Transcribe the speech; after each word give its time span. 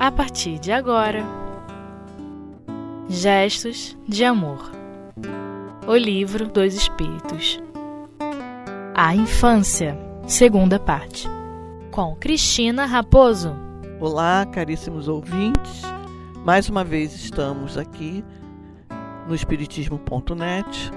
a 0.00 0.10
partir 0.10 0.58
de 0.58 0.72
agora. 0.72 1.22
Gestos 3.06 3.94
de 4.08 4.24
Amor 4.24 4.70
O 5.86 5.94
Livro 5.94 6.48
dos 6.48 6.72
Espíritos 6.72 7.60
A 8.94 9.14
Infância, 9.14 9.98
segunda 10.26 10.78
parte, 10.78 11.28
com 11.90 12.16
Cristina 12.16 12.86
Raposo. 12.86 13.54
Olá, 14.00 14.46
caríssimos 14.46 15.06
ouvintes. 15.06 15.82
Mais 16.46 16.70
uma 16.70 16.82
vez 16.82 17.14
estamos 17.14 17.76
aqui 17.76 18.24
no 19.28 19.34
Espiritismo.net 19.34 20.90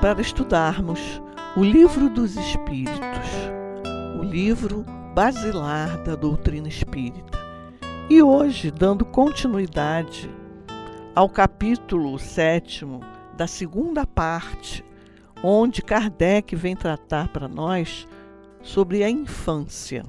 para 0.00 0.20
estudarmos 0.20 1.20
o 1.56 1.64
Livro 1.64 2.08
dos 2.08 2.36
Espíritos, 2.36 3.28
o 4.20 4.22
livro 4.22 4.84
basilar 5.16 6.00
da 6.04 6.14
doutrina 6.14 6.68
espírita. 6.68 7.45
E 8.08 8.22
hoje, 8.22 8.70
dando 8.70 9.04
continuidade 9.04 10.30
ao 11.12 11.28
capítulo 11.28 12.16
sétimo 12.20 13.00
da 13.36 13.48
segunda 13.48 14.06
parte, 14.06 14.84
onde 15.42 15.82
Kardec 15.82 16.54
vem 16.54 16.76
tratar 16.76 17.26
para 17.32 17.48
nós 17.48 18.06
sobre 18.62 19.02
a 19.02 19.10
infância. 19.10 20.04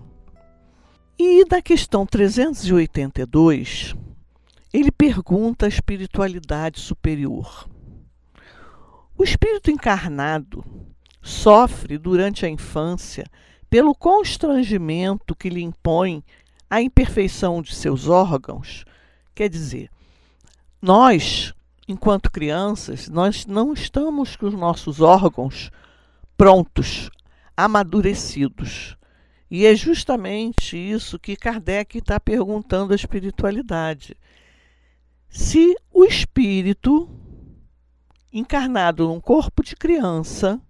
E 1.17 1.43
da 1.45 1.59
questão 1.59 2.05
382, 2.05 3.95
ele 4.71 4.91
pergunta 4.91 5.65
a 5.65 5.69
espiritualidade 5.69 6.79
superior. 6.79 7.67
O 9.17 9.23
espírito 9.23 9.71
encarnado 9.71 10.63
sofre 11.19 11.97
durante 11.97 12.45
a 12.45 12.49
infância 12.49 13.25
pelo 13.67 13.95
constrangimento 13.95 15.35
que 15.35 15.49
lhe 15.49 15.63
impõe 15.63 16.23
a 16.69 16.81
imperfeição 16.81 17.61
de 17.61 17.73
seus 17.73 18.07
órgãos. 18.07 18.83
Quer 19.33 19.49
dizer, 19.49 19.89
nós, 20.81 21.53
enquanto 21.87 22.31
crianças, 22.31 23.07
nós 23.07 23.45
não 23.45 23.73
estamos 23.73 24.35
com 24.35 24.47
os 24.47 24.53
nossos 24.53 25.01
órgãos 25.01 25.71
prontos, 26.37 27.09
amadurecidos. 27.55 28.95
E 29.49 29.65
é 29.65 29.75
justamente 29.75 30.77
isso 30.77 31.17
que 31.17 31.35
Kardec 31.35 31.97
está 31.97 32.19
perguntando 32.19 32.93
à 32.93 32.95
espiritualidade. 32.95 34.15
Se 35.29 35.75
o 35.91 36.03
espírito, 36.03 37.09
encarnado 38.31 39.07
num 39.07 39.21
corpo 39.21 39.63
de 39.63 39.75
criança, 39.75 40.61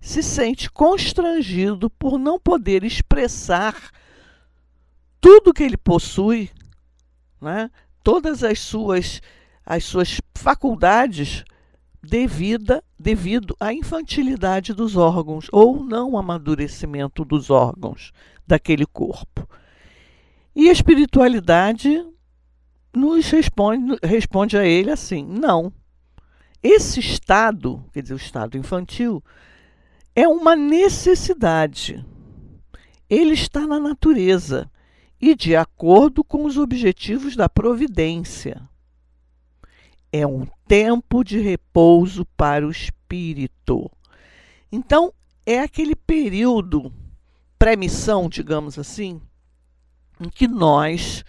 se 0.00 0.22
sente 0.22 0.70
constrangido 0.70 1.90
por 1.90 2.18
não 2.18 2.38
poder 2.38 2.84
expressar 2.84 3.90
tudo 5.26 5.52
que 5.52 5.64
ele 5.64 5.76
possui, 5.76 6.48
né? 7.42 7.68
todas 8.00 8.44
as 8.44 8.60
suas, 8.60 9.20
as 9.64 9.82
suas 9.82 10.20
faculdades 10.36 11.44
devida, 12.00 12.80
devido 12.96 13.56
à 13.58 13.74
infantilidade 13.74 14.72
dos 14.72 14.94
órgãos 14.96 15.48
ou 15.50 15.82
não 15.82 16.16
amadurecimento 16.16 17.24
dos 17.24 17.50
órgãos 17.50 18.12
daquele 18.46 18.86
corpo. 18.86 19.48
E 20.54 20.68
a 20.68 20.72
espiritualidade 20.72 22.06
nos 22.94 23.28
responde, 23.28 23.98
responde 24.04 24.56
a 24.56 24.64
ele 24.64 24.92
assim: 24.92 25.26
não. 25.26 25.72
Esse 26.62 27.00
estado, 27.00 27.84
quer 27.92 28.02
dizer, 28.02 28.14
o 28.14 28.16
estado 28.16 28.56
infantil, 28.56 29.20
é 30.14 30.28
uma 30.28 30.54
necessidade. 30.54 32.06
Ele 33.10 33.34
está 33.34 33.66
na 33.66 33.80
natureza 33.80 34.70
e 35.20 35.34
de 35.34 35.56
acordo 35.56 36.22
com 36.22 36.44
os 36.44 36.56
objetivos 36.56 37.34
da 37.36 37.48
providência. 37.48 38.62
É 40.12 40.26
um 40.26 40.46
tempo 40.66 41.24
de 41.24 41.38
repouso 41.40 42.24
para 42.36 42.66
o 42.66 42.70
espírito. 42.70 43.90
Então, 44.70 45.12
é 45.44 45.60
aquele 45.60 45.94
período 45.94 46.92
pré-missão, 47.58 48.28
digamos 48.28 48.78
assim, 48.78 49.20
em 50.20 50.28
que 50.28 50.46
nós 50.48 51.24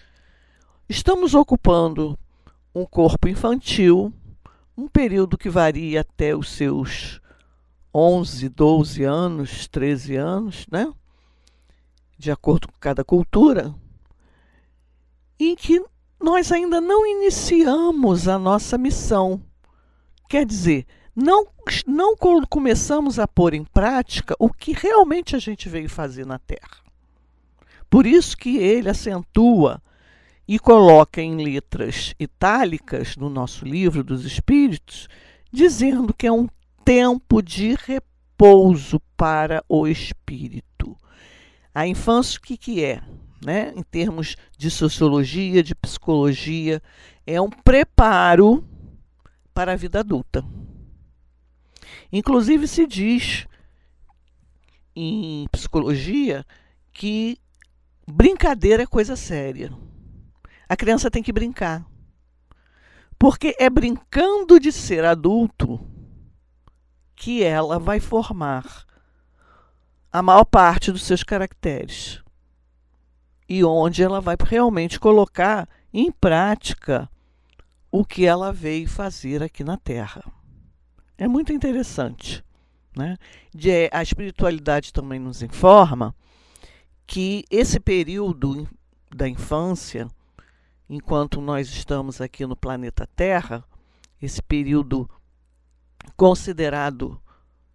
estamos 0.90 1.34
ocupando 1.34 2.18
um 2.74 2.86
corpo 2.86 3.28
infantil, 3.28 4.14
um 4.78 4.88
período 4.88 5.38
que 5.38 5.50
varia 5.50 6.02
até 6.02 6.36
os 6.36 6.50
seus 6.50 7.20
11, 7.94 8.50
12 8.50 9.04
anos, 9.04 9.68
13 9.68 10.16
anos, 10.16 10.66
né? 10.72 10.92
De 12.18 12.32
acordo 12.32 12.68
com 12.68 12.80
cada 12.80 13.04
cultura, 13.04 13.74
em 15.40 15.56
que 15.56 15.84
nós 16.20 16.52
ainda 16.52 16.82
não 16.82 17.06
iniciamos 17.06 18.28
a 18.28 18.40
nossa 18.40 18.78
missão. 18.78 19.42
Quer 20.28 20.46
dizer, 20.46 20.86
não, 21.16 21.48
não 21.86 22.16
começamos 22.50 23.20
a 23.20 23.28
pôr 23.28 23.54
em 23.54 23.64
prática 23.64 24.36
o 24.40 24.52
que 24.52 24.74
realmente 24.74 25.36
a 25.36 25.40
gente 25.40 25.70
veio 25.70 25.90
fazer 25.90 26.26
na 26.26 26.40
Terra. 26.40 26.84
Por 27.90 28.06
isso 28.06 28.36
que 28.36 28.58
ele 28.58 28.90
acentua 28.90 29.82
e 30.48 30.60
coloca 30.60 31.22
em 31.22 31.36
letras 31.44 32.14
itálicas 32.20 33.16
no 33.16 33.30
nosso 33.30 33.66
livro 33.66 34.04
dos 34.04 34.26
Espíritos, 34.26 35.08
dizendo 35.52 36.14
que 36.14 36.28
é 36.28 36.32
um 36.32 36.48
tempo 36.86 37.42
de 37.42 37.76
repouso 37.76 39.02
para 39.16 39.64
o 39.68 39.88
espírito. 39.88 40.77
A 41.78 41.86
infância, 41.86 42.40
o 42.40 42.42
que, 42.42 42.58
que 42.58 42.84
é? 42.84 43.04
Né? 43.46 43.72
Em 43.76 43.84
termos 43.84 44.36
de 44.58 44.72
sociologia, 44.72 45.62
de 45.62 45.76
psicologia, 45.76 46.82
é 47.24 47.40
um 47.40 47.52
preparo 47.52 48.68
para 49.54 49.74
a 49.74 49.76
vida 49.76 50.00
adulta. 50.00 50.44
Inclusive, 52.12 52.68
se 52.68 52.88
diz 52.88 53.46
em 54.96 55.48
psicologia 55.52 56.44
que 56.92 57.38
brincadeira 58.08 58.82
é 58.82 58.88
coisa 58.88 59.16
séria. 59.16 59.72
A 60.68 60.76
criança 60.76 61.12
tem 61.12 61.22
que 61.22 61.32
brincar. 61.32 61.86
Porque 63.20 63.56
é 63.60 63.70
brincando 63.70 64.60
de 64.60 64.72
ser 64.72 65.06
adulto 65.06 65.80
que 67.16 67.44
ela 67.44 67.78
vai 67.78 68.00
formar 68.00 68.87
a 70.12 70.22
maior 70.22 70.46
parte 70.46 70.92
dos 70.92 71.04
seus 71.04 71.24
caracteres 71.24 72.22
e 73.50 73.64
onde 73.64 74.04
ela 74.04 74.20
vai 74.20 74.36
realmente 74.40 75.00
colocar 75.00 75.68
em 75.94 76.12
prática 76.12 77.10
o 77.92 78.04
que 78.04 78.26
ela 78.26 78.52
veio 78.52 78.90
fazer 78.90 79.42
aqui 79.42 79.64
na 79.64 79.78
Terra. 79.78 80.24
É 81.18 81.28
muito 81.28 81.54
interessante. 81.54 82.44
Né? 82.96 83.16
De, 83.54 83.90
a 83.92 84.02
espiritualidade 84.02 84.92
também 84.92 85.20
nos 85.20 85.42
informa 85.42 86.16
que 87.06 87.46
esse 87.50 87.80
período 87.80 88.68
da 89.16 89.30
infância, 89.30 90.08
enquanto 90.90 91.40
nós 91.40 91.70
estamos 91.70 92.20
aqui 92.20 92.46
no 92.46 92.56
planeta 92.56 93.08
Terra, 93.16 93.64
esse 94.22 94.42
período 94.42 95.10
considerado 96.18 97.22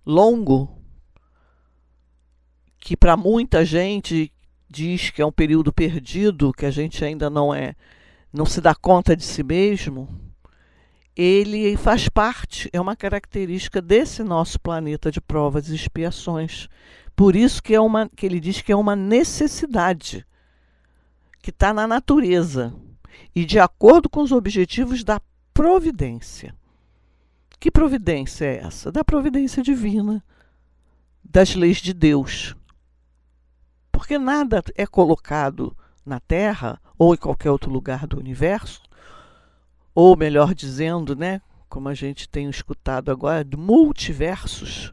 longo, 0.05 0.82
que 2.83 2.97
para 2.97 3.17
muita 3.17 3.65
gente 3.65 4.33
diz 4.69 5.09
que 5.11 5.23
é 5.23 5.27
um 5.27 5.31
período 5.31 5.73
perdido, 5.73 6.53
que 6.53 6.67
a 6.67 6.71
gente 6.71 7.05
ainda 7.05 7.31
não 7.31 7.55
é, 7.55 7.77
não 8.33 8.45
se 8.45 8.61
dá 8.61 8.75
conta 8.75 9.17
de 9.17 9.23
si 9.23 9.45
mesmo, 9.45 10.09
ele 11.15 11.77
faz 11.77 12.09
parte, 12.09 12.69
é 12.73 12.81
uma 12.81 12.97
característica 12.97 13.81
desse 13.81 14.25
nosso 14.25 14.59
planeta 14.59 15.13
de 15.13 15.21
provas 15.21 15.69
e 15.69 15.77
expiações. 15.77 16.69
Por 17.15 17.37
isso 17.37 17.63
que, 17.63 17.73
é 17.73 17.81
uma, 17.81 18.09
que 18.09 18.27
ele 18.27 18.41
diz 18.41 18.61
que 18.61 18.73
é 18.73 18.77
uma 18.77 18.97
necessidade 18.97 20.27
que 21.41 21.51
está 21.51 21.73
na 21.73 21.87
natureza 21.87 22.75
e 23.33 23.45
de 23.45 23.61
acordo 23.61 24.09
com 24.09 24.23
os 24.23 24.33
objetivos 24.33 25.05
da 25.05 25.21
providência. 25.55 26.53
Que 27.61 27.71
providência 27.71 28.45
é 28.45 28.57
essa? 28.57 28.91
Da 28.91 29.05
providência 29.05 29.63
divina, 29.63 30.25
das 31.23 31.55
leis 31.55 31.77
de 31.77 31.93
Deus. 31.93 32.57
Porque 34.03 34.19
nada 34.19 34.65
é 34.75 34.85
colocado 34.85 35.77
na 36.05 36.19
Terra 36.19 36.81
ou 36.99 37.15
em 37.15 37.17
qualquer 37.17 37.53
outro 37.53 37.71
lugar 37.71 38.05
do 38.05 38.19
universo, 38.19 38.83
ou 39.95 40.17
melhor 40.17 40.57
dizendo, 40.57 41.15
né, 41.15 41.41
como 41.69 41.89
a 41.89 41.95
gente 41.95 42.29
tem 42.29 42.51
escutado 42.51 43.13
agora, 43.13 43.45
de 43.45 43.57
multiversos. 43.57 44.93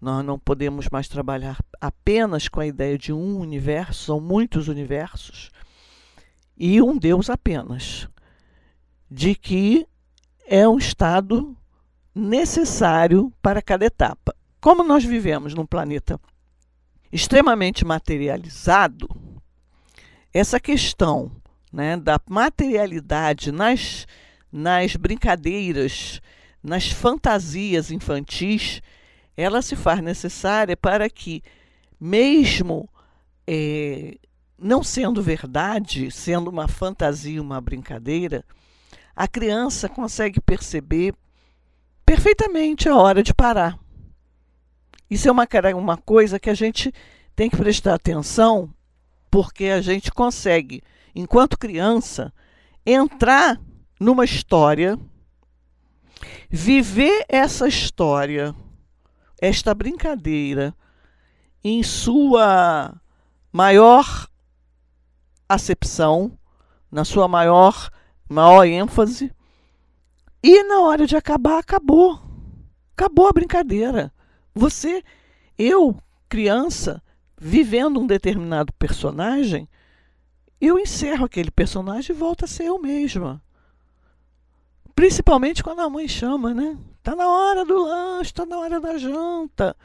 Nós 0.00 0.24
não 0.24 0.38
podemos 0.38 0.88
mais 0.90 1.06
trabalhar 1.06 1.58
apenas 1.78 2.48
com 2.48 2.60
a 2.60 2.66
ideia 2.66 2.96
de 2.96 3.12
um 3.12 3.38
universo, 3.38 4.04
são 4.04 4.18
muitos 4.18 4.68
universos, 4.68 5.50
e 6.56 6.80
um 6.80 6.96
Deus 6.96 7.28
apenas. 7.28 8.08
De 9.10 9.34
que 9.34 9.86
é 10.46 10.66
um 10.66 10.78
estado 10.78 11.54
necessário 12.14 13.30
para 13.42 13.60
cada 13.60 13.84
etapa. 13.84 14.34
Como 14.62 14.82
nós 14.82 15.04
vivemos 15.04 15.52
num 15.52 15.66
planeta 15.66 16.18
extremamente 17.12 17.84
materializado, 17.84 19.08
essa 20.32 20.58
questão 20.58 21.30
né, 21.72 21.96
da 21.96 22.18
materialidade 22.28 23.52
nas, 23.52 24.06
nas 24.50 24.96
brincadeiras, 24.96 26.20
nas 26.62 26.90
fantasias 26.90 27.90
infantis, 27.90 28.80
ela 29.36 29.60
se 29.60 29.76
faz 29.76 30.00
necessária 30.00 30.76
para 30.76 31.10
que, 31.10 31.42
mesmo 32.00 32.88
é, 33.46 34.16
não 34.58 34.82
sendo 34.82 35.22
verdade, 35.22 36.10
sendo 36.10 36.48
uma 36.48 36.68
fantasia, 36.68 37.42
uma 37.42 37.60
brincadeira, 37.60 38.44
a 39.14 39.28
criança 39.28 39.88
consegue 39.88 40.40
perceber 40.40 41.14
perfeitamente 42.06 42.88
a 42.88 42.96
hora 42.96 43.22
de 43.22 43.34
parar. 43.34 43.78
Isso 45.12 45.28
é 45.28 45.30
uma, 45.30 45.46
uma 45.76 45.98
coisa 45.98 46.40
que 46.40 46.48
a 46.48 46.54
gente 46.54 46.90
tem 47.36 47.50
que 47.50 47.56
prestar 47.58 47.92
atenção, 47.92 48.72
porque 49.30 49.66
a 49.66 49.82
gente 49.82 50.10
consegue, 50.10 50.82
enquanto 51.14 51.58
criança, 51.58 52.32
entrar 52.86 53.60
numa 54.00 54.24
história, 54.24 54.98
viver 56.48 57.26
essa 57.28 57.68
história, 57.68 58.54
esta 59.38 59.74
brincadeira, 59.74 60.74
em 61.62 61.82
sua 61.82 62.98
maior 63.52 64.26
acepção, 65.46 66.38
na 66.90 67.04
sua 67.04 67.28
maior, 67.28 67.90
maior 68.30 68.64
ênfase, 68.64 69.30
e 70.42 70.62
na 70.62 70.80
hora 70.80 71.06
de 71.06 71.16
acabar, 71.16 71.58
acabou. 71.58 72.18
Acabou 72.96 73.28
a 73.28 73.32
brincadeira. 73.32 74.10
Você, 74.54 75.02
eu, 75.58 75.96
criança, 76.28 77.02
vivendo 77.38 78.00
um 78.00 78.06
determinado 78.06 78.72
personagem, 78.74 79.68
eu 80.60 80.78
encerro 80.78 81.24
aquele 81.24 81.50
personagem 81.50 82.14
e 82.14 82.18
volto 82.18 82.44
a 82.44 82.48
ser 82.48 82.64
eu 82.64 82.78
mesma. 82.78 83.42
Principalmente 84.94 85.62
quando 85.62 85.80
a 85.80 85.88
mãe 85.88 86.06
chama, 86.06 86.54
né? 86.54 86.78
Tá 87.02 87.16
na 87.16 87.26
hora 87.26 87.64
do 87.64 87.82
lanche, 87.82 88.32
tá 88.32 88.46
na 88.46 88.58
hora 88.58 88.80
da 88.80 88.96
janta, 88.98 89.76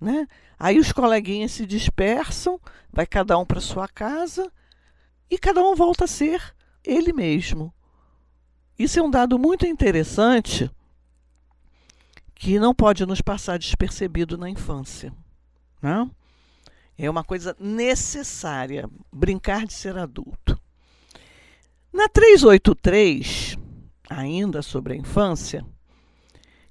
né? 0.00 0.26
Aí 0.58 0.78
os 0.78 0.90
coleguinhas 0.90 1.52
se 1.52 1.64
dispersam, 1.64 2.58
vai 2.92 3.06
cada 3.06 3.38
um 3.38 3.44
para 3.44 3.60
sua 3.60 3.86
casa 3.86 4.50
e 5.30 5.38
cada 5.38 5.62
um 5.62 5.74
volta 5.74 6.04
a 6.04 6.08
ser 6.08 6.42
ele 6.82 7.12
mesmo. 7.12 7.72
Isso 8.76 8.98
é 8.98 9.02
um 9.02 9.10
dado 9.10 9.38
muito 9.38 9.66
interessante 9.66 10.70
que 12.38 12.58
não 12.58 12.72
pode 12.72 13.04
nos 13.04 13.20
passar 13.20 13.58
despercebido 13.58 14.38
na 14.38 14.48
infância. 14.48 15.12
Né? 15.82 16.08
É 16.96 17.10
uma 17.10 17.24
coisa 17.24 17.54
necessária, 17.58 18.88
brincar 19.12 19.66
de 19.66 19.72
ser 19.72 19.98
adulto. 19.98 20.58
Na 21.92 22.08
383, 22.08 23.58
ainda 24.08 24.62
sobre 24.62 24.94
a 24.94 24.96
infância, 24.96 25.66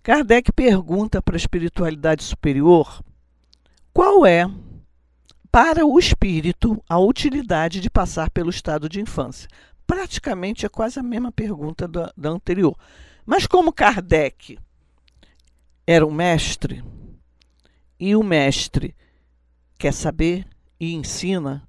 Kardec 0.02 0.54
pergunta 0.54 1.22
para 1.22 1.36
a 1.36 1.38
espiritualidade 1.38 2.24
superior 2.24 3.04
qual 3.94 4.26
é, 4.26 4.50
para 5.52 5.86
o 5.86 6.00
espírito, 6.00 6.82
a 6.88 6.98
utilidade 6.98 7.82
de 7.82 7.90
passar 7.90 8.30
pelo 8.30 8.50
estado 8.50 8.88
de 8.88 9.02
infância. 9.02 9.50
Praticamente 9.86 10.66
é 10.66 10.70
quase 10.70 10.98
a 11.00 11.04
mesma 11.04 11.32
pergunta 11.32 11.88
da, 11.88 12.14
da 12.16 12.30
anterior. 12.30 12.78
Mas 13.26 13.46
como 13.46 13.74
Kardec 13.74 14.58
era 15.90 16.06
um 16.06 16.12
mestre, 16.12 16.84
e 17.98 18.14
o 18.14 18.22
mestre 18.22 18.94
quer 19.80 19.94
saber 19.94 20.46
e 20.78 20.94
ensina, 20.94 21.66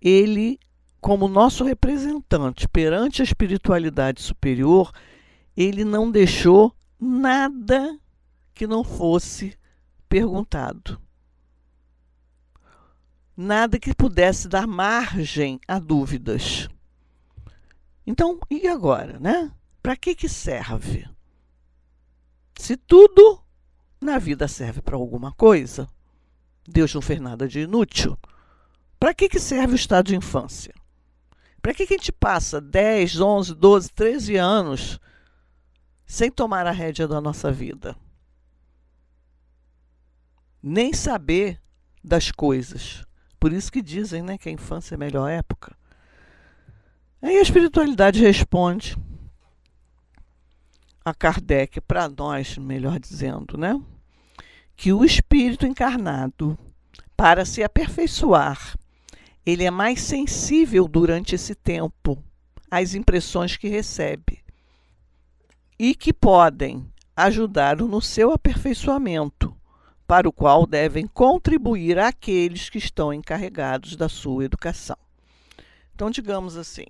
ele, 0.00 0.60
como 1.00 1.26
nosso 1.26 1.64
representante 1.64 2.68
perante 2.68 3.22
a 3.22 3.24
espiritualidade 3.24 4.20
superior, 4.20 4.92
ele 5.56 5.82
não 5.82 6.10
deixou 6.10 6.76
nada 7.00 7.98
que 8.54 8.66
não 8.66 8.84
fosse 8.84 9.56
perguntado. 10.08 11.00
Nada 13.34 13.78
que 13.78 13.94
pudesse 13.94 14.46
dar 14.46 14.66
margem 14.66 15.58
a 15.66 15.78
dúvidas. 15.78 16.68
Então, 18.06 18.38
e 18.50 18.68
agora, 18.68 19.18
né? 19.18 19.50
Para 19.82 19.96
que 19.96 20.14
que 20.14 20.28
serve? 20.28 21.08
Se 22.58 22.76
tudo 22.76 23.40
na 24.00 24.18
vida 24.18 24.48
serve 24.48 24.82
para 24.82 24.96
alguma 24.96 25.32
coisa, 25.32 25.88
Deus 26.66 26.92
não 26.92 27.00
fez 27.00 27.20
nada 27.20 27.46
de 27.46 27.60
inútil. 27.60 28.18
Para 28.98 29.14
que, 29.14 29.28
que 29.28 29.38
serve 29.38 29.74
o 29.74 29.76
estado 29.76 30.08
de 30.08 30.16
infância? 30.16 30.74
Para 31.62 31.72
que, 31.72 31.86
que 31.86 31.94
a 31.94 31.96
gente 31.96 32.10
passa 32.10 32.60
10, 32.60 33.20
11, 33.20 33.54
12, 33.54 33.92
13 33.92 34.36
anos 34.36 34.98
sem 36.04 36.32
tomar 36.32 36.66
a 36.66 36.72
rédea 36.72 37.06
da 37.06 37.20
nossa 37.20 37.52
vida? 37.52 37.96
Nem 40.60 40.92
saber 40.92 41.62
das 42.02 42.32
coisas. 42.32 43.04
Por 43.38 43.52
isso 43.52 43.70
que 43.70 43.80
dizem 43.80 44.20
né, 44.20 44.36
que 44.36 44.48
a 44.48 44.52
infância 44.52 44.94
é 44.94 44.96
a 44.96 44.98
melhor 44.98 45.28
época. 45.28 45.76
Aí 47.22 47.38
a 47.38 47.42
espiritualidade 47.42 48.20
responde 48.20 48.96
a 51.08 51.14
Kardec, 51.14 51.80
para 51.80 52.08
nós, 52.08 52.56
melhor 52.58 52.98
dizendo, 52.98 53.56
né? 53.56 53.80
Que 54.76 54.92
o 54.92 55.04
espírito 55.04 55.66
encarnado, 55.66 56.58
para 57.16 57.44
se 57.44 57.62
aperfeiçoar, 57.62 58.76
ele 59.44 59.64
é 59.64 59.70
mais 59.70 60.00
sensível 60.00 60.86
durante 60.86 61.34
esse 61.34 61.54
tempo 61.54 62.22
às 62.70 62.94
impressões 62.94 63.56
que 63.56 63.68
recebe 63.68 64.44
e 65.78 65.94
que 65.94 66.12
podem 66.12 66.86
ajudá-lo 67.16 67.88
no 67.88 68.00
seu 68.00 68.32
aperfeiçoamento, 68.32 69.56
para 70.06 70.28
o 70.28 70.32
qual 70.32 70.66
devem 70.66 71.06
contribuir 71.06 71.98
aqueles 71.98 72.70
que 72.70 72.78
estão 72.78 73.12
encarregados 73.12 73.96
da 73.96 74.08
sua 74.08 74.44
educação. 74.44 74.96
Então, 75.94 76.10
digamos 76.10 76.56
assim, 76.56 76.86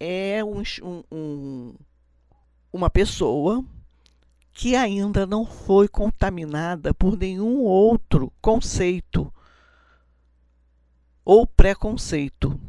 é 0.00 0.42
um, 0.42 0.62
um, 1.10 1.74
uma 2.74 2.90
pessoa 2.90 3.64
que 4.52 4.74
ainda 4.74 5.24
não 5.24 5.46
foi 5.46 5.86
contaminada 5.86 6.92
por 6.92 7.16
nenhum 7.16 7.60
outro 7.60 8.32
conceito 8.42 9.32
ou 11.24 11.46
preconceito. 11.46 12.60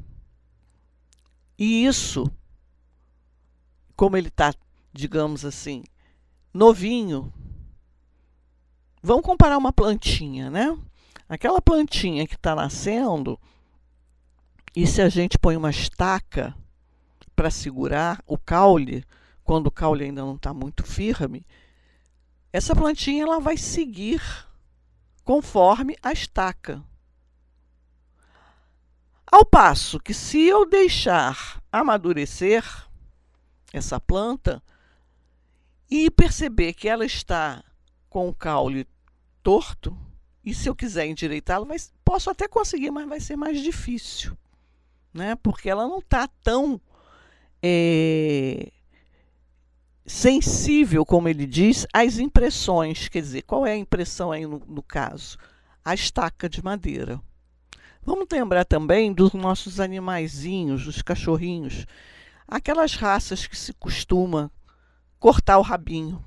E 1.57 1.87
isso, 1.87 2.31
como 3.95 4.15
ele 4.15 4.27
está, 4.27 4.53
digamos 4.93 5.43
assim, 5.43 5.83
novinho, 6.53 7.33
vamos 9.01 9.25
comparar 9.25 9.57
uma 9.57 9.73
plantinha, 9.73 10.51
né? 10.51 10.77
Aquela 11.27 11.59
plantinha 11.59 12.27
que 12.27 12.35
está 12.35 12.53
nascendo, 12.53 13.39
e 14.75 14.85
se 14.85 15.01
a 15.01 15.09
gente 15.09 15.39
põe 15.39 15.57
uma 15.57 15.71
estaca 15.71 16.55
para 17.35 17.49
segurar 17.49 18.21
o 18.27 18.37
caule, 18.37 19.03
quando 19.45 19.67
o 19.67 19.71
caule 19.71 20.05
ainda 20.05 20.23
não 20.25 20.35
está 20.35 20.53
muito 20.53 20.83
firme, 20.83 21.45
essa 22.51 22.75
plantinha 22.75 23.23
ela 23.23 23.39
vai 23.39 23.55
seguir 23.55 24.21
conforme 25.23 25.95
a 26.01 26.11
estaca. 26.11 26.83
Ao 29.31 29.45
passo 29.45 29.99
que 29.99 30.13
se 30.13 30.41
eu 30.41 30.67
deixar 30.67 31.61
amadurecer 31.71 32.65
essa 33.71 33.99
planta 33.99 34.63
e 35.89 36.09
perceber 36.09 36.73
que 36.73 36.89
ela 36.89 37.05
está 37.05 37.63
com 38.09 38.27
o 38.27 38.33
caule 38.33 38.87
torto, 39.43 39.95
e 40.43 40.55
se 40.55 40.67
eu 40.67 40.75
quiser 40.75 41.05
endireitá-lo, 41.05 41.67
posso 42.03 42.31
até 42.31 42.47
conseguir, 42.47 42.89
mas 42.89 43.07
vai 43.07 43.19
ser 43.19 43.35
mais 43.35 43.61
difícil, 43.61 44.35
né? 45.13 45.35
Porque 45.35 45.69
ela 45.69 45.87
não 45.87 45.99
está 45.99 46.27
tão 46.43 46.79
é, 47.61 48.71
sensível, 50.05 51.05
como 51.05 51.27
ele 51.27 51.45
diz, 51.45 51.87
às 51.91 52.19
impressões. 52.19 53.07
Quer 53.07 53.21
dizer, 53.21 53.41
qual 53.43 53.65
é 53.65 53.71
a 53.73 53.77
impressão 53.77 54.31
aí 54.31 54.45
no, 54.45 54.61
no 54.67 54.83
caso? 54.83 55.37
A 55.83 55.93
estaca 55.93 56.47
de 56.47 56.63
madeira. 56.63 57.19
Vamos 58.03 58.27
lembrar 58.31 58.65
também 58.65 59.11
dos 59.11 59.33
nossos 59.33 59.79
animaizinhos, 59.79 60.85
dos 60.85 61.01
cachorrinhos, 61.01 61.87
aquelas 62.47 62.93
raças 62.93 63.47
que 63.47 63.57
se 63.57 63.73
costuma 63.73 64.51
cortar 65.19 65.57
o 65.57 65.63
rabinho, 65.63 66.23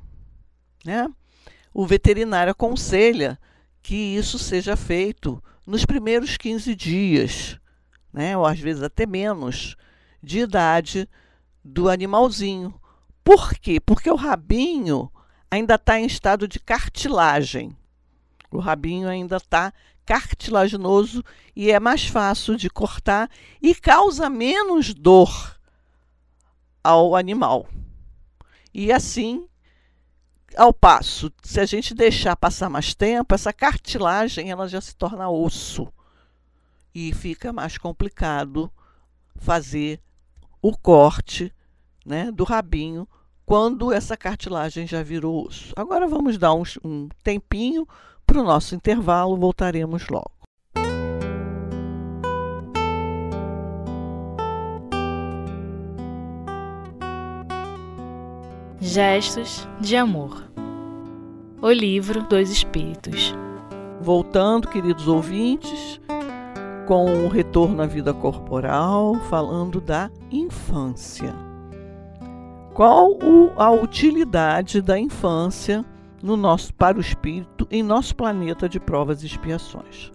né? 0.84 1.08
O 1.72 1.86
veterinário 1.86 2.50
aconselha 2.50 3.38
que 3.80 3.94
isso 3.94 4.40
seja 4.40 4.76
feito 4.76 5.40
nos 5.64 5.84
primeiros 5.84 6.36
15 6.36 6.74
dias, 6.74 7.60
né? 8.12 8.36
Ou 8.36 8.44
às 8.44 8.58
vezes 8.58 8.82
até 8.82 9.06
menos 9.06 9.76
de 10.20 10.40
idade 10.40 11.08
do 11.64 11.88
animalzinho, 11.88 12.74
por 13.28 13.52
quê? 13.52 13.78
Porque 13.78 14.10
o 14.10 14.16
rabinho 14.16 15.12
ainda 15.50 15.74
está 15.74 16.00
em 16.00 16.06
estado 16.06 16.48
de 16.48 16.58
cartilagem. 16.58 17.76
O 18.50 18.58
rabinho 18.58 19.06
ainda 19.06 19.36
está 19.36 19.70
cartilaginoso 20.06 21.22
e 21.54 21.70
é 21.70 21.78
mais 21.78 22.06
fácil 22.06 22.56
de 22.56 22.70
cortar 22.70 23.30
e 23.60 23.74
causa 23.74 24.30
menos 24.30 24.94
dor 24.94 25.60
ao 26.82 27.14
animal. 27.14 27.68
E 28.72 28.90
assim, 28.90 29.46
ao 30.56 30.72
passo, 30.72 31.30
se 31.42 31.60
a 31.60 31.66
gente 31.66 31.92
deixar 31.92 32.34
passar 32.34 32.70
mais 32.70 32.94
tempo, 32.94 33.34
essa 33.34 33.52
cartilagem 33.52 34.50
ela 34.50 34.66
já 34.66 34.80
se 34.80 34.96
torna 34.96 35.28
osso 35.28 35.86
e 36.94 37.12
fica 37.12 37.52
mais 37.52 37.76
complicado 37.76 38.72
fazer 39.36 40.00
o 40.62 40.74
corte 40.74 41.52
né, 42.06 42.32
do 42.32 42.42
rabinho 42.42 43.06
quando 43.48 43.90
essa 43.90 44.14
cartilagem 44.14 44.86
já 44.86 45.02
virou 45.02 45.46
osso. 45.46 45.72
Agora 45.74 46.06
vamos 46.06 46.36
dar 46.36 46.52
um, 46.52 46.62
um 46.84 47.08
tempinho 47.24 47.88
para 48.26 48.40
o 48.42 48.44
nosso 48.44 48.74
intervalo, 48.74 49.38
voltaremos 49.38 50.06
logo. 50.08 50.30
Gestos 58.78 59.66
de 59.80 59.96
Amor 59.96 60.44
O 61.62 61.70
Livro 61.70 62.22
dos 62.24 62.50
Espíritos 62.50 63.34
Voltando, 64.00 64.68
queridos 64.68 65.08
ouvintes, 65.08 65.98
com 66.86 67.24
o 67.24 67.28
retorno 67.28 67.82
à 67.82 67.86
vida 67.86 68.12
corporal, 68.12 69.14
falando 69.28 69.80
da 69.80 70.10
infância. 70.30 71.47
Qual 72.78 73.10
o, 73.10 73.52
a 73.56 73.72
utilidade 73.72 74.80
da 74.80 74.96
infância 74.96 75.84
no 76.22 76.36
nosso, 76.36 76.72
para 76.72 76.96
o 76.96 77.00
espírito 77.00 77.66
em 77.72 77.82
nosso 77.82 78.14
planeta 78.14 78.68
de 78.68 78.78
provas 78.78 79.24
e 79.24 79.26
expiações? 79.26 80.12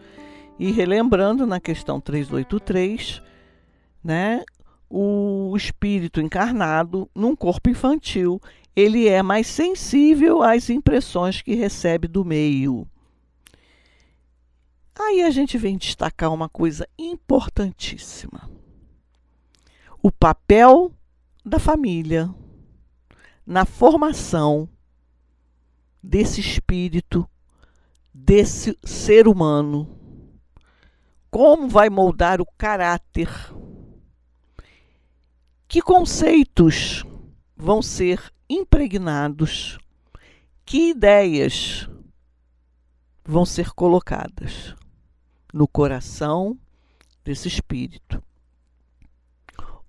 E 0.57 0.71
relembrando 0.71 1.45
na 1.45 1.59
questão 1.59 1.99
383, 1.99 3.21
né, 4.01 4.45
o 4.89 5.53
espírito 5.57 6.21
encarnado 6.21 7.09
num 7.13 7.35
corpo 7.35 7.69
infantil, 7.69 8.39
ele 8.73 9.09
é 9.09 9.21
mais 9.21 9.45
sensível 9.47 10.41
às 10.41 10.69
impressões 10.69 11.41
que 11.41 11.55
recebe 11.55 12.07
do 12.07 12.23
meio. 12.23 12.87
Aí 14.97 15.21
a 15.21 15.29
gente 15.31 15.57
vem 15.57 15.77
destacar 15.77 16.33
uma 16.33 16.47
coisa 16.47 16.87
importantíssima: 16.97 18.49
o 20.01 20.09
papel 20.09 20.93
da 21.45 21.59
família 21.59 22.33
na 23.45 23.65
formação 23.65 24.69
desse 26.01 26.41
espírito, 26.41 27.27
desse 28.13 28.77
ser 28.83 29.27
humano. 29.27 29.99
Como 31.29 31.67
vai 31.67 31.89
moldar 31.89 32.41
o 32.41 32.45
caráter? 32.57 33.29
Que 35.67 35.81
conceitos 35.81 37.03
vão 37.55 37.81
ser 37.81 38.31
impregnados? 38.49 39.77
Que 40.65 40.91
ideias 40.91 41.89
vão 43.25 43.45
ser 43.45 43.71
colocadas 43.71 44.75
no 45.51 45.67
coração 45.67 46.57
desse 47.23 47.47
espírito? 47.47 48.21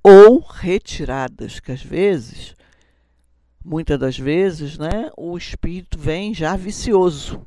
Ou 0.03 0.41
retiradas, 0.41 1.61
que 1.61 1.73
às 1.73 1.83
vezes 1.83 2.55
muitas 3.65 3.99
das 3.99 4.19
vezes, 4.19 4.77
né, 4.77 5.11
o 5.17 5.37
espírito 5.37 5.99
vem 5.99 6.35
já 6.35 6.55
vicioso. 6.55 7.45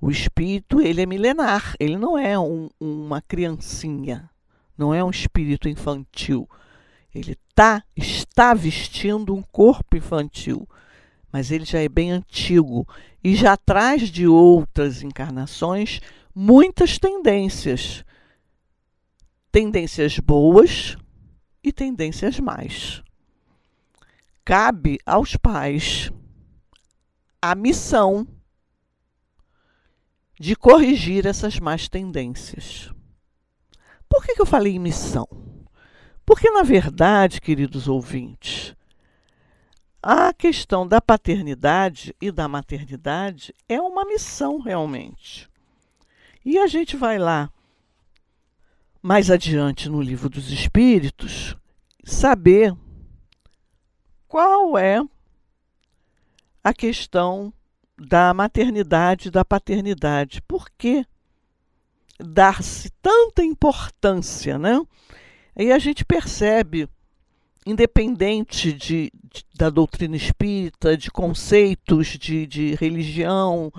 O 0.00 0.10
espírito, 0.10 0.80
ele 0.80 1.00
é 1.00 1.06
milenar, 1.06 1.76
ele 1.78 1.96
não 1.96 2.18
é 2.18 2.36
um, 2.36 2.68
uma 2.80 3.22
criancinha, 3.22 4.28
não 4.76 4.92
é 4.92 5.02
um 5.04 5.10
espírito 5.10 5.68
infantil. 5.68 6.48
Ele 7.14 7.38
tá, 7.54 7.84
está 7.96 8.52
vestindo 8.52 9.32
um 9.32 9.42
corpo 9.42 9.96
infantil, 9.96 10.68
mas 11.30 11.52
ele 11.52 11.64
já 11.64 11.78
é 11.78 11.88
bem 11.88 12.10
antigo 12.10 12.86
e 13.22 13.36
já 13.36 13.56
traz 13.56 14.10
de 14.10 14.26
outras 14.26 15.02
encarnações 15.02 16.00
muitas 16.34 16.98
tendências. 16.98 18.04
Tendências 19.52 20.18
boas 20.18 20.96
e 21.62 21.70
tendências 21.72 22.40
más 22.40 23.02
cabe 24.44 24.98
aos 25.06 25.36
pais 25.36 26.10
a 27.40 27.54
missão 27.54 28.26
de 30.38 30.56
corrigir 30.56 31.26
essas 31.26 31.58
más 31.58 31.88
tendências. 31.88 32.90
Por 34.08 34.24
que, 34.24 34.34
que 34.34 34.42
eu 34.42 34.46
falei 34.46 34.78
missão? 34.78 35.28
Porque, 36.24 36.50
na 36.50 36.62
verdade, 36.62 37.40
queridos 37.40 37.88
ouvintes, 37.88 38.74
a 40.02 40.32
questão 40.32 40.86
da 40.86 41.00
paternidade 41.00 42.14
e 42.20 42.30
da 42.30 42.48
maternidade 42.48 43.54
é 43.68 43.80
uma 43.80 44.04
missão 44.04 44.60
realmente. 44.60 45.48
E 46.44 46.58
a 46.58 46.66
gente 46.66 46.96
vai 46.96 47.18
lá 47.18 47.50
mais 49.00 49.30
adiante 49.30 49.88
no 49.88 50.00
livro 50.00 50.28
dos 50.28 50.50
Espíritos 50.50 51.56
saber 52.04 52.76
qual 54.32 54.78
é 54.78 54.98
a 56.64 56.72
questão 56.72 57.52
da 57.98 58.32
maternidade 58.32 59.28
e 59.28 59.30
da 59.30 59.44
paternidade? 59.44 60.40
Por 60.48 60.70
que 60.70 61.04
dar-se 62.18 62.90
tanta 63.02 63.44
importância, 63.44 64.58
né? 64.58 64.80
Aí 65.54 65.70
a 65.70 65.78
gente 65.78 66.02
percebe, 66.02 66.88
independente 67.66 68.72
de, 68.72 69.12
de, 69.22 69.44
da 69.54 69.68
doutrina 69.68 70.16
espírita, 70.16 70.96
de 70.96 71.10
conceitos 71.10 72.16
de, 72.18 72.46
de 72.46 72.74
religião, 72.76 73.70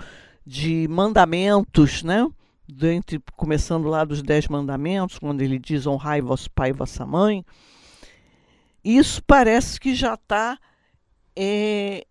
de 0.45 0.87
mandamentos, 0.87 2.03
né? 2.03 2.29
Começando 3.35 3.87
lá 3.87 4.05
dos 4.05 4.21
dez 4.21 4.47
mandamentos, 4.47 5.17
quando 5.17 5.41
ele 5.41 5.57
diz 5.57 5.87
honrai 5.87 6.21
vosso 6.21 6.47
pai 6.51 6.69
e 6.69 6.73
vossa 6.73 7.07
mãe, 7.07 7.43
isso 8.83 9.23
parece 9.23 9.79
que 9.79 9.95
já 9.95 10.15
está 10.15 10.59
é, 11.35 12.05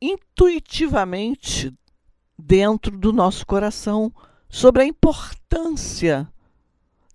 intuitivamente 0.00 1.74
dentro 2.38 2.96
do 2.96 3.12
nosso 3.12 3.44
coração 3.44 4.12
sobre 4.48 4.82
a 4.82 4.86
importância 4.86 6.30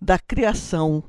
da 0.02 0.20
criação 0.20 1.04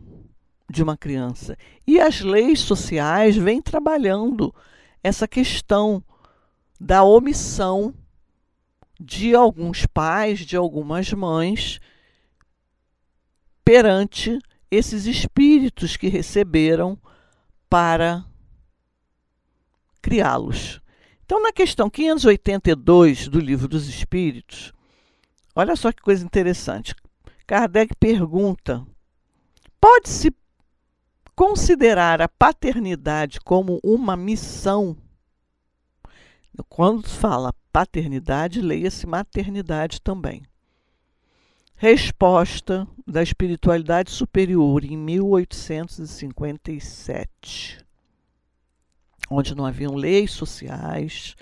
de 0.70 0.82
uma 0.82 0.96
criança. 0.96 1.56
E 1.86 2.00
as 2.00 2.20
leis 2.20 2.60
sociais 2.60 3.36
vêm 3.36 3.60
trabalhando 3.60 4.54
essa 5.02 5.26
questão 5.26 6.02
da 6.80 7.02
omissão 7.02 7.94
de 9.00 9.34
alguns 9.34 9.84
pais, 9.86 10.40
de 10.40 10.56
algumas 10.56 11.12
mães, 11.12 11.80
perante 13.64 14.38
esses 14.70 15.06
espíritos 15.06 15.96
que 15.96 16.08
receberam 16.08 16.98
para 17.74 18.24
criá-los. 20.00 20.80
Então, 21.24 21.42
na 21.42 21.52
questão 21.52 21.90
582 21.90 23.26
do 23.26 23.40
Livro 23.40 23.66
dos 23.66 23.88
Espíritos, 23.88 24.72
olha 25.56 25.74
só 25.74 25.90
que 25.90 26.00
coisa 26.00 26.24
interessante. 26.24 26.94
Kardec 27.44 27.96
pergunta: 27.96 28.86
pode-se 29.80 30.32
considerar 31.34 32.22
a 32.22 32.28
paternidade 32.28 33.40
como 33.40 33.80
uma 33.82 34.16
missão? 34.16 34.96
Quando 36.68 37.08
fala 37.08 37.52
paternidade, 37.72 38.62
leia-se 38.62 39.04
maternidade 39.04 40.00
também. 40.00 40.46
Resposta 41.76 42.86
da 43.04 43.20
Espiritualidade 43.20 44.12
Superior, 44.12 44.84
em 44.84 44.96
1857, 44.96 47.84
onde 49.28 49.56
não 49.56 49.66
haviam 49.66 49.96
leis 49.96 50.30
sociais, 50.30 51.34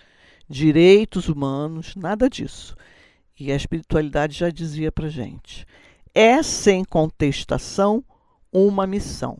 direitos 0.48 1.28
humanos, 1.28 1.94
nada 1.94 2.30
disso. 2.30 2.74
E 3.38 3.52
a 3.52 3.56
espiritualidade 3.56 4.38
já 4.38 4.48
dizia 4.48 4.90
para 4.90 5.10
gente: 5.10 5.66
é 6.14 6.42
sem 6.42 6.82
contestação 6.82 8.02
uma 8.50 8.86
missão. 8.86 9.36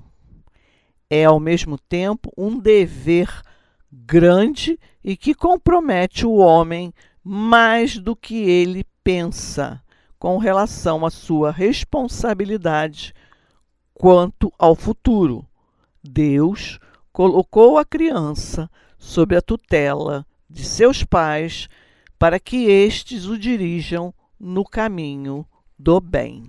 É 1.09 1.25
ao 1.25 1.41
mesmo 1.41 1.79
tempo 1.79 2.31
um 2.37 2.59
dever 2.59 3.31
grande 3.91 4.79
e 5.03 5.17
que 5.17 5.35
compromete 5.35 6.27
o 6.27 6.35
homem 6.35 6.93
mais 7.25 7.97
do 7.97 8.15
que 8.15 8.37
ele 8.37 8.85
pensa 9.03 9.83
com 10.23 10.39
relação 10.39 11.05
à 11.05 11.11
sua 11.11 11.51
responsabilidade 11.51 13.13
quanto 13.93 14.53
ao 14.57 14.77
futuro. 14.77 15.45
Deus 16.01 16.79
colocou 17.13 17.77
a 17.77 17.85
criança 17.85 18.71
sob 18.97 19.35
a 19.35 19.43
tutela 19.43 20.25
de 20.49 20.65
seus 20.65 21.03
pais 21.03 21.69
para 22.21 22.39
que 22.39 22.67
estes 22.67 23.27
o 23.27 23.37
dirijam 23.37 24.15
no 24.39 24.65
caminho 24.65 25.45
do 25.77 26.01
bem. 26.01 26.47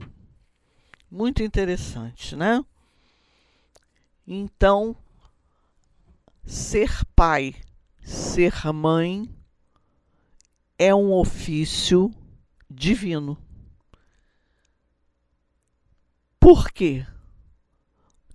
Muito 1.10 1.42
interessante, 1.42 2.36
né? 2.36 2.64
Então, 4.28 4.96
ser 6.46 6.92
pai, 7.16 7.56
ser 8.04 8.54
mãe 8.72 9.28
é 10.78 10.94
um 10.94 11.12
ofício 11.12 12.14
divino. 12.70 13.36
Por 16.44 16.72
quê? 16.72 17.06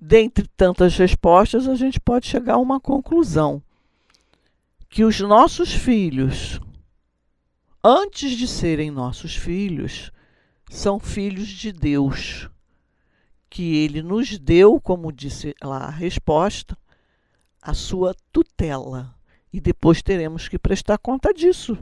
Dentre 0.01 0.49
tantas 0.57 0.97
respostas, 0.97 1.69
a 1.69 1.75
gente 1.75 2.01
pode 2.01 2.27
chegar 2.27 2.55
a 2.55 2.59
uma 2.59 2.81
conclusão: 2.81 3.63
que 4.89 5.05
os 5.05 5.21
nossos 5.21 5.75
filhos, 5.75 6.59
antes 7.85 8.31
de 8.31 8.49
serem 8.49 8.91
nossos 8.91 9.37
filhos, 9.37 10.11
são 10.71 10.99
filhos 10.99 11.49
de 11.49 11.71
Deus, 11.71 12.49
que 13.51 13.77
Ele 13.77 14.01
nos 14.01 14.39
deu, 14.39 14.81
como 14.81 15.13
disse 15.13 15.55
lá 15.63 15.85
a 15.85 15.91
resposta, 15.91 16.79
a 17.61 17.75
sua 17.75 18.15
tutela. 18.33 19.15
E 19.53 19.61
depois 19.61 20.01
teremos 20.01 20.49
que 20.49 20.59
prestar 20.59 20.97
conta 20.97 21.35
disso. 21.35 21.77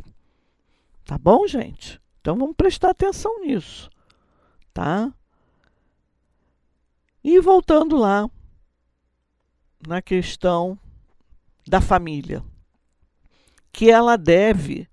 Tá 1.04 1.16
bom, 1.16 1.46
gente? 1.46 2.00
Então 2.20 2.36
vamos 2.36 2.56
prestar 2.56 2.90
atenção 2.90 3.44
nisso, 3.44 3.88
tá? 4.74 5.14
E 7.28 7.40
voltando 7.40 7.96
lá 7.96 8.30
na 9.84 10.00
questão 10.00 10.78
da 11.66 11.80
família, 11.80 12.40
que 13.72 13.90
ela 13.90 14.16
deve 14.16 14.88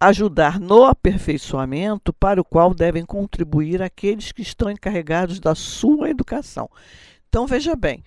ajudar 0.00 0.58
no 0.58 0.82
aperfeiçoamento 0.84 2.10
para 2.14 2.40
o 2.40 2.44
qual 2.44 2.72
devem 2.72 3.04
contribuir 3.04 3.82
aqueles 3.82 4.32
que 4.32 4.40
estão 4.40 4.70
encarregados 4.70 5.38
da 5.38 5.54
sua 5.54 6.08
educação. 6.08 6.70
Então 7.28 7.46
veja 7.46 7.76
bem, 7.76 8.02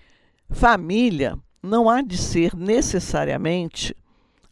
família 0.50 1.38
não 1.62 1.88
há 1.88 2.02
de 2.02 2.18
ser 2.18 2.56
necessariamente 2.56 3.96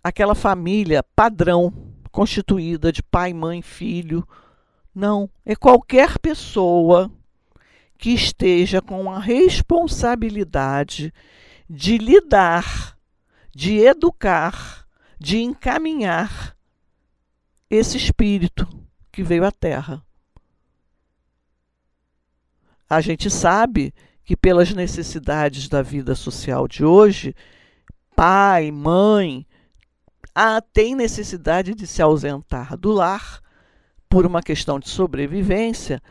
aquela 0.04 0.36
família 0.36 1.02
padrão 1.16 1.74
constituída 2.12 2.92
de 2.92 3.02
pai, 3.02 3.34
mãe, 3.34 3.64
filho. 3.64 4.24
Não, 4.94 5.28
é 5.44 5.56
qualquer 5.56 6.20
pessoa 6.20 7.12
que 8.02 8.10
esteja 8.10 8.82
com 8.82 9.12
a 9.12 9.20
responsabilidade 9.20 11.14
de 11.70 12.00
lidar, 12.00 12.98
de 13.56 13.78
educar, 13.78 14.88
de 15.20 15.38
encaminhar 15.38 16.58
esse 17.70 17.98
espírito 17.98 18.68
que 19.12 19.22
veio 19.22 19.46
à 19.46 19.52
Terra. 19.52 20.04
A 22.90 23.00
gente 23.02 23.30
sabe 23.30 23.94
que, 24.24 24.36
pelas 24.36 24.74
necessidades 24.74 25.70
da 25.70 25.84
vida 25.84 26.16
social 26.16 26.68
de 26.68 26.84
hoje, 26.84 27.36
pai, 28.16 28.72
mãe, 28.72 29.46
ah, 30.34 30.60
tem 30.60 30.96
necessidade 30.96 31.76
de 31.76 31.86
se 31.86 32.02
ausentar 32.02 32.76
do 32.76 32.92
lar 32.92 33.40
por 34.10 34.26
uma 34.26 34.42
questão 34.42 34.80
de 34.80 34.90
sobrevivência 34.90 36.02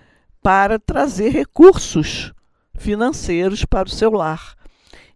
para 0.43 0.79
trazer 0.79 1.31
recursos 1.31 2.33
financeiros 2.75 3.65
para 3.65 3.89
o 3.89 3.91
seu 3.91 4.11
lar. 4.11 4.57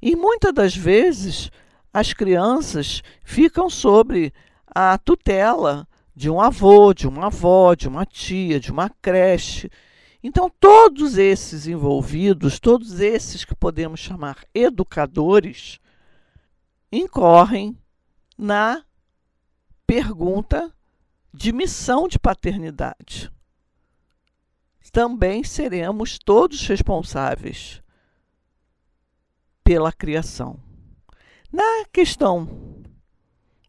E 0.00 0.14
muitas 0.14 0.52
das 0.52 0.76
vezes 0.76 1.50
as 1.92 2.12
crianças 2.12 3.02
ficam 3.22 3.70
sobre 3.70 4.32
a 4.66 4.98
tutela 4.98 5.88
de 6.14 6.28
um 6.28 6.40
avô, 6.40 6.92
de 6.92 7.08
uma 7.08 7.26
avó, 7.26 7.74
de 7.74 7.88
uma 7.88 8.04
tia, 8.04 8.60
de 8.60 8.70
uma 8.70 8.90
creche. 9.00 9.70
Então, 10.22 10.50
todos 10.60 11.16
esses 11.16 11.66
envolvidos, 11.66 12.60
todos 12.60 13.00
esses 13.00 13.44
que 13.44 13.54
podemos 13.54 14.00
chamar 14.00 14.44
educadores, 14.54 15.80
incorrem 16.92 17.76
na 18.36 18.82
pergunta 19.86 20.72
de 21.32 21.52
missão 21.52 22.06
de 22.06 22.18
paternidade 22.18 23.33
também 24.94 25.42
seremos 25.42 26.20
todos 26.20 26.64
responsáveis 26.68 27.82
pela 29.64 29.92
criação. 29.92 30.56
Na 31.52 31.84
questão 31.92 32.80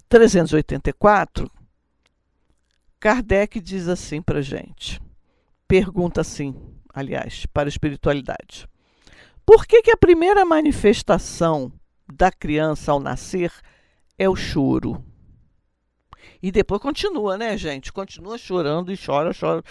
384, 0.07 1.51
Kardec 2.99 3.59
diz 3.59 3.87
assim 3.87 4.21
para 4.21 4.39
gente, 4.39 5.01
pergunta 5.67 6.21
assim, 6.21 6.55
aliás, 6.93 7.47
para 7.47 7.67
a 7.67 7.69
espiritualidade. 7.69 8.69
Por 9.43 9.65
que, 9.65 9.81
que 9.81 9.91
a 9.91 9.97
primeira 9.97 10.45
manifestação 10.45 11.73
da 12.07 12.31
criança 12.31 12.91
ao 12.91 12.99
nascer 12.99 13.51
é 14.15 14.29
o 14.29 14.35
choro? 14.35 15.03
E 16.41 16.51
depois 16.51 16.79
continua, 16.79 17.35
né, 17.35 17.57
gente? 17.57 17.91
Continua 17.91 18.37
chorando 18.37 18.91
e 18.91 18.97
chora, 18.97 19.31
chora, 19.33 19.63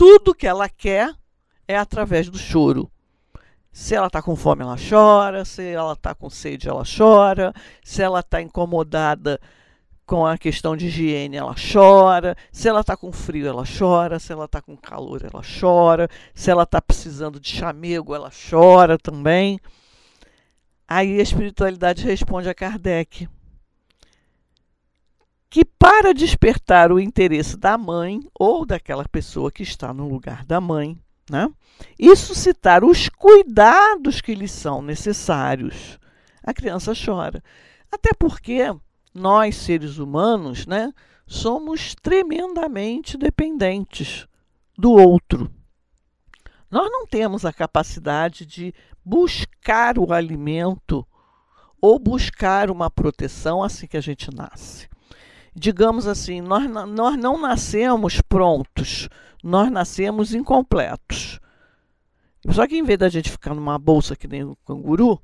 tudo 0.00 0.34
que 0.34 0.46
ela 0.46 0.66
quer 0.66 1.14
é 1.68 1.76
através 1.76 2.30
do 2.30 2.38
choro. 2.38 2.90
Se 3.70 3.94
ela 3.94 4.06
está 4.06 4.22
com 4.22 4.34
fome, 4.34 4.62
ela 4.62 4.78
chora. 4.78 5.44
Se 5.44 5.62
ela 5.62 5.92
está 5.92 6.14
com 6.14 6.30
sede, 6.30 6.70
ela 6.70 6.84
chora. 6.84 7.52
Se 7.84 8.00
ela 8.00 8.20
está 8.20 8.40
incomodada 8.40 9.38
com 10.06 10.24
a 10.24 10.38
questão 10.38 10.74
de 10.74 10.86
higiene, 10.86 11.36
ela 11.36 11.54
chora. 11.54 12.34
Se 12.50 12.66
ela 12.66 12.80
está 12.80 12.96
com 12.96 13.12
frio, 13.12 13.46
ela 13.46 13.64
chora. 13.78 14.18
Se 14.18 14.32
ela 14.32 14.46
está 14.46 14.62
com 14.62 14.74
calor, 14.74 15.20
ela 15.22 15.42
chora. 15.60 16.08
Se 16.34 16.50
ela 16.50 16.62
está 16.62 16.80
precisando 16.80 17.38
de 17.38 17.50
chamego, 17.50 18.14
ela 18.14 18.30
chora 18.50 18.96
também. 18.96 19.60
Aí 20.88 21.20
a 21.20 21.22
espiritualidade 21.22 22.06
responde 22.06 22.48
a 22.48 22.54
Kardec 22.54 23.28
que, 25.50 25.64
para 25.64 26.14
despertar 26.14 26.92
o 26.92 27.00
interesse 27.00 27.56
da 27.56 27.76
mãe 27.76 28.20
ou 28.38 28.64
daquela 28.64 29.04
pessoa 29.08 29.50
que 29.50 29.64
está 29.64 29.92
no 29.92 30.08
lugar 30.08 30.44
da 30.44 30.60
mãe, 30.60 30.96
né, 31.28 31.52
e 31.98 32.14
suscitar 32.14 32.84
os 32.84 33.08
cuidados 33.08 34.20
que 34.20 34.34
lhe 34.34 34.46
são 34.46 34.80
necessários, 34.80 35.98
a 36.42 36.54
criança 36.54 36.92
chora. 36.94 37.42
Até 37.90 38.10
porque 38.16 38.72
nós, 39.12 39.56
seres 39.56 39.98
humanos, 39.98 40.66
né, 40.66 40.92
somos 41.26 41.96
tremendamente 41.96 43.18
dependentes 43.18 44.28
do 44.78 44.92
outro. 44.92 45.50
Nós 46.70 46.88
não 46.90 47.04
temos 47.06 47.44
a 47.44 47.52
capacidade 47.52 48.46
de 48.46 48.72
buscar 49.04 49.98
o 49.98 50.12
alimento 50.12 51.04
ou 51.80 51.98
buscar 51.98 52.70
uma 52.70 52.88
proteção 52.88 53.62
assim 53.62 53.88
que 53.88 53.96
a 53.96 54.00
gente 54.00 54.32
nasce 54.32 54.88
digamos 55.60 56.06
assim, 56.06 56.40
nós, 56.40 56.66
nós 56.88 57.18
não 57.18 57.38
nascemos 57.38 58.18
prontos, 58.22 59.10
nós 59.44 59.70
nascemos 59.70 60.32
incompletos. 60.32 61.38
Só 62.48 62.66
que 62.66 62.78
em 62.78 62.82
vez 62.82 62.98
da 62.98 63.10
gente 63.10 63.30
ficar 63.30 63.54
numa 63.54 63.78
bolsa 63.78 64.16
que 64.16 64.26
nem 64.26 64.42
um 64.42 64.56
canguru, 64.66 65.20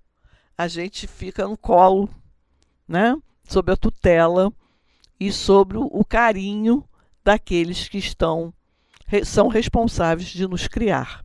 a 0.57 0.69
gente 0.69 1.07
fica 1.07 1.49
no 1.49 1.57
colo, 1.57 2.07
né? 2.87 3.17
Sob 3.49 3.73
a 3.73 3.77
tutela 3.77 4.53
e 5.19 5.33
sobre 5.33 5.79
o 5.79 6.05
carinho 6.05 6.85
daqueles 7.25 7.89
que 7.89 7.97
estão 7.97 8.53
são 9.25 9.49
responsáveis 9.49 10.29
de 10.29 10.47
nos 10.47 10.69
criar. 10.69 11.25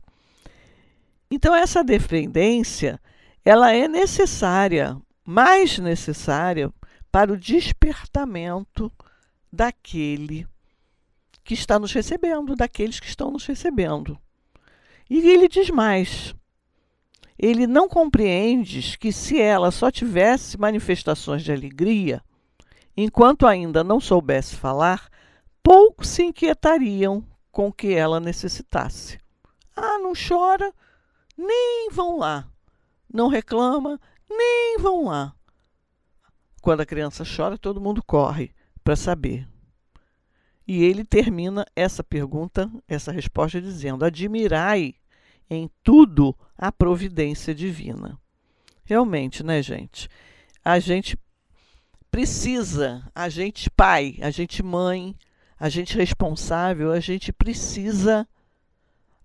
Então 1.30 1.54
essa 1.54 1.84
dependência, 1.84 2.98
ela 3.44 3.74
é 3.74 3.86
necessária, 3.86 4.96
mais 5.22 5.78
necessária 5.78 6.72
para 7.12 7.30
o 7.30 7.36
despertamento 7.36 8.90
daquele 9.52 10.48
que 11.44 11.52
está 11.52 11.78
nos 11.78 11.92
recebendo, 11.92 12.56
daqueles 12.56 12.98
que 12.98 13.06
estão 13.06 13.30
nos 13.30 13.44
recebendo. 13.44 14.18
E 15.10 15.28
ele 15.28 15.46
diz 15.46 15.68
mais: 15.68 16.34
ele 17.38 17.66
não 17.66 17.86
compreende 17.86 18.96
que 18.98 19.12
se 19.12 19.38
ela 19.38 19.70
só 19.70 19.90
tivesse 19.90 20.58
manifestações 20.58 21.42
de 21.42 21.52
alegria, 21.52 22.22
enquanto 22.96 23.46
ainda 23.46 23.84
não 23.84 24.00
soubesse 24.00 24.56
falar, 24.56 25.10
pouco 25.62 26.06
se 26.06 26.22
inquietariam 26.22 27.22
com 27.50 27.68
o 27.68 27.72
que 27.72 27.92
ela 27.92 28.20
necessitasse. 28.20 29.20
Ah, 29.76 29.98
não 29.98 30.12
chora, 30.14 30.72
nem 31.36 31.90
vão 31.90 32.18
lá. 32.18 32.48
Não 33.12 33.28
reclama, 33.28 34.00
nem 34.30 34.78
vão 34.78 35.04
lá. 35.04 35.34
Quando 36.62 36.80
a 36.80 36.86
criança 36.86 37.24
chora, 37.24 37.58
todo 37.58 37.80
mundo 37.80 38.00
corre 38.02 38.52
para 38.84 38.94
saber. 38.94 39.48
E 40.66 40.84
ele 40.84 41.04
termina 41.04 41.66
essa 41.74 42.04
pergunta, 42.04 42.70
essa 42.86 43.10
resposta, 43.10 43.60
dizendo: 43.60 44.04
Admirai 44.04 44.94
em 45.50 45.68
tudo 45.82 46.34
a 46.56 46.70
providência 46.70 47.52
divina. 47.52 48.16
Realmente, 48.84 49.42
né, 49.42 49.60
gente? 49.60 50.08
A 50.64 50.78
gente 50.78 51.18
precisa, 52.12 53.10
a 53.12 53.28
gente 53.28 53.68
pai, 53.68 54.16
a 54.22 54.30
gente 54.30 54.62
mãe, 54.62 55.16
a 55.58 55.68
gente 55.68 55.96
responsável, 55.96 56.92
a 56.92 57.00
gente 57.00 57.32
precisa 57.32 58.26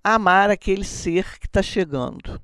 amar 0.04 0.50
aquele 0.50 0.84
ser 0.84 1.38
que 1.40 1.46
está 1.46 1.62
chegando. 1.62 2.42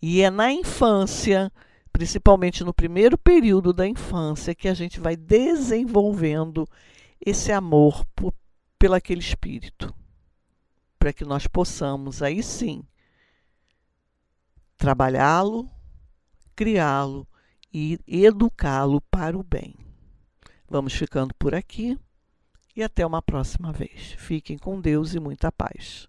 E 0.00 0.22
é 0.22 0.30
na 0.30 0.52
infância 0.52 1.50
principalmente 1.96 2.62
no 2.62 2.74
primeiro 2.74 3.16
período 3.16 3.72
da 3.72 3.88
infância, 3.88 4.54
que 4.54 4.68
a 4.68 4.74
gente 4.74 5.00
vai 5.00 5.16
desenvolvendo 5.16 6.68
esse 7.18 7.50
amor 7.50 8.04
por, 8.14 8.34
pelo 8.78 8.92
aquele 8.92 9.22
espírito, 9.22 9.94
para 10.98 11.10
que 11.10 11.24
nós 11.24 11.46
possamos 11.46 12.22
aí 12.22 12.42
sim 12.42 12.84
trabalhá-lo, 14.76 15.70
criá-lo 16.54 17.26
e 17.72 17.98
educá-lo 18.06 19.00
para 19.00 19.38
o 19.38 19.42
bem. 19.42 19.74
Vamos 20.68 20.92
ficando 20.92 21.34
por 21.38 21.54
aqui 21.54 21.98
e 22.76 22.82
até 22.82 23.06
uma 23.06 23.22
próxima 23.22 23.72
vez. 23.72 24.12
Fiquem 24.18 24.58
com 24.58 24.82
Deus 24.82 25.14
e 25.14 25.18
muita 25.18 25.50
paz. 25.50 26.06